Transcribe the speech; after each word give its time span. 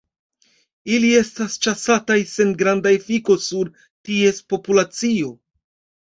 Ili 0.93 1.09
estas 1.17 1.57
ĉasataj 1.65 2.15
sen 2.31 2.53
granda 2.61 2.93
efiko 2.99 3.35
sur 3.49 3.69
ties 4.09 4.41
populacio. 4.55 5.29